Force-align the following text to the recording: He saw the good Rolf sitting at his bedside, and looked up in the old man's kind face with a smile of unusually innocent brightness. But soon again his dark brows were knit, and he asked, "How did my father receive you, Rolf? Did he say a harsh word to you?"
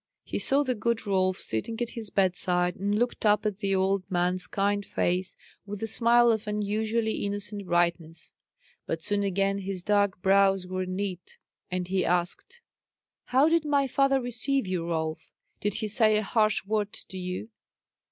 He 0.23 0.39
saw 0.39 0.63
the 0.63 0.73
good 0.73 1.05
Rolf 1.05 1.37
sitting 1.37 1.79
at 1.79 1.89
his 1.89 2.09
bedside, 2.09 2.75
and 2.75 2.97
looked 2.97 3.23
up 3.23 3.45
in 3.45 3.55
the 3.59 3.75
old 3.75 4.01
man's 4.09 4.47
kind 4.47 4.83
face 4.83 5.35
with 5.63 5.83
a 5.83 5.85
smile 5.85 6.31
of 6.31 6.47
unusually 6.47 7.23
innocent 7.23 7.67
brightness. 7.67 8.33
But 8.87 9.03
soon 9.03 9.21
again 9.21 9.59
his 9.59 9.83
dark 9.83 10.19
brows 10.23 10.65
were 10.65 10.87
knit, 10.87 11.37
and 11.69 11.87
he 11.87 12.03
asked, 12.03 12.61
"How 13.25 13.47
did 13.47 13.63
my 13.63 13.85
father 13.85 14.19
receive 14.19 14.65
you, 14.65 14.87
Rolf? 14.89 15.31
Did 15.59 15.75
he 15.75 15.87
say 15.87 16.17
a 16.17 16.23
harsh 16.23 16.65
word 16.65 16.91
to 16.93 17.17
you?" 17.19 17.49